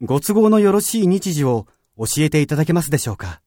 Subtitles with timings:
[0.00, 3.40] ご都合のよろしい日時を教えていただけますでしょうか。